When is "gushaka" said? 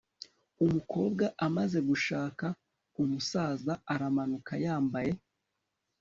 1.89-2.45